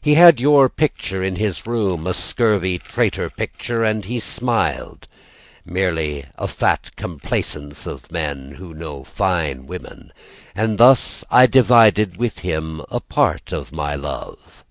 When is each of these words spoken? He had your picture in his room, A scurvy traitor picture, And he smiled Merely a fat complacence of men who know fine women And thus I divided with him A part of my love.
He 0.00 0.14
had 0.14 0.40
your 0.40 0.68
picture 0.68 1.22
in 1.22 1.36
his 1.36 1.64
room, 1.64 2.04
A 2.04 2.12
scurvy 2.12 2.76
traitor 2.80 3.30
picture, 3.30 3.84
And 3.84 4.04
he 4.04 4.18
smiled 4.18 5.06
Merely 5.64 6.24
a 6.36 6.48
fat 6.48 6.90
complacence 6.96 7.86
of 7.86 8.10
men 8.10 8.56
who 8.56 8.74
know 8.74 9.04
fine 9.04 9.68
women 9.68 10.12
And 10.56 10.76
thus 10.78 11.24
I 11.30 11.46
divided 11.46 12.16
with 12.16 12.40
him 12.40 12.82
A 12.90 12.98
part 12.98 13.52
of 13.52 13.70
my 13.70 13.94
love. 13.94 14.64